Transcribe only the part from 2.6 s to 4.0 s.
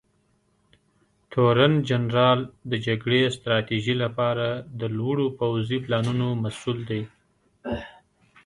د جګړې ستراتیژۍ